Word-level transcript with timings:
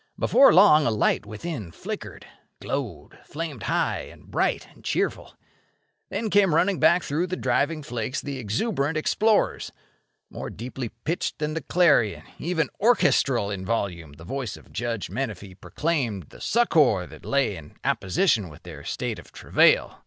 Before 0.17 0.51
long 0.51 0.87
a 0.87 0.89
light 0.89 1.27
within 1.27 1.69
flickered, 1.69 2.25
glowed, 2.59 3.19
flamed 3.23 3.61
high 3.61 3.99
and 3.99 4.25
bright 4.25 4.67
and 4.73 4.83
cheerful. 4.83 5.37
Then 6.09 6.31
came 6.31 6.55
running 6.55 6.79
back 6.79 7.03
through 7.03 7.27
the 7.27 7.35
driving 7.35 7.83
flakes 7.83 8.19
the 8.19 8.39
exuberant 8.39 8.97
explorers. 8.97 9.71
More 10.31 10.49
deeply 10.49 10.89
pitched 10.89 11.37
than 11.37 11.53
the 11.53 11.61
clarion—even 11.61 12.71
orchestral 12.79 13.51
in 13.51 13.63
volume—the 13.63 14.23
voice 14.23 14.57
of 14.57 14.73
Judge 14.73 15.11
Menefee 15.11 15.53
proclaimed 15.61 16.29
the 16.31 16.41
succour 16.41 17.05
that 17.05 17.23
lay 17.23 17.55
in 17.55 17.75
apposition 17.83 18.49
with 18.49 18.63
their 18.63 18.83
state 18.83 19.19
of 19.19 19.31
travail. 19.31 19.99